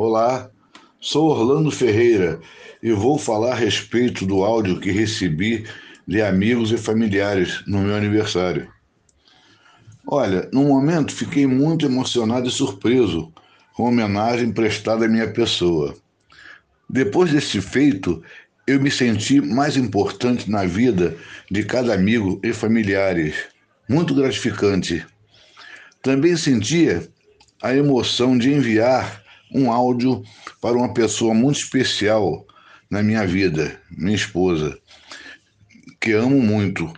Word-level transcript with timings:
Olá, 0.00 0.48
sou 1.00 1.28
Orlando 1.28 1.72
Ferreira 1.72 2.38
e 2.80 2.92
vou 2.92 3.18
falar 3.18 3.50
a 3.50 3.56
respeito 3.56 4.24
do 4.24 4.44
áudio 4.44 4.78
que 4.78 4.92
recebi 4.92 5.66
de 6.06 6.22
amigos 6.22 6.70
e 6.70 6.78
familiares 6.78 7.64
no 7.66 7.80
meu 7.80 7.96
aniversário. 7.96 8.72
Olha, 10.06 10.48
no 10.52 10.62
momento 10.62 11.12
fiquei 11.12 11.48
muito 11.48 11.84
emocionado 11.84 12.46
e 12.46 12.52
surpreso 12.52 13.32
com 13.74 13.86
a 13.86 13.88
homenagem 13.88 14.52
prestada 14.52 15.06
à 15.06 15.08
minha 15.08 15.32
pessoa. 15.32 15.96
Depois 16.88 17.32
desse 17.32 17.60
feito, 17.60 18.22
eu 18.68 18.80
me 18.80 18.92
senti 18.92 19.40
mais 19.40 19.76
importante 19.76 20.48
na 20.48 20.64
vida 20.64 21.16
de 21.50 21.64
cada 21.64 21.92
amigo 21.92 22.40
e 22.44 22.52
familiares. 22.52 23.34
Muito 23.88 24.14
gratificante. 24.14 25.04
Também 26.00 26.36
sentia 26.36 27.02
a 27.60 27.74
emoção 27.74 28.38
de 28.38 28.52
enviar 28.52 29.26
um 29.52 29.72
áudio 29.72 30.22
para 30.60 30.76
uma 30.76 30.92
pessoa 30.92 31.34
muito 31.34 31.58
especial 31.58 32.46
na 32.90 33.02
minha 33.02 33.26
vida, 33.26 33.80
minha 33.90 34.16
esposa, 34.16 34.78
que 36.00 36.12
amo 36.12 36.40
muito. 36.40 36.92